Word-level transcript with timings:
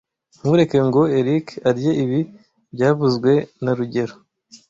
Ntureke 0.39 0.77
ngo 0.87 1.01
Eric 1.19 1.47
arye 1.69 1.91
ibi 2.03 2.19
byavuzwe 2.73 3.31
na 3.63 3.71
rugero 3.77 4.13